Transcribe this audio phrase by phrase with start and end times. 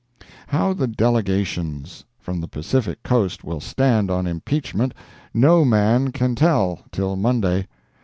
[0.47, 4.95] How the Delegations From the Pacific coast will stand on impeachment,
[5.31, 7.67] no man can tell till Monday.